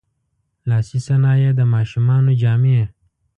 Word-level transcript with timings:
لاسي 0.69 0.99
صنایع، 1.07 1.51
د 1.55 1.61
ماشومانو 1.73 2.31
جامې. 2.41 2.81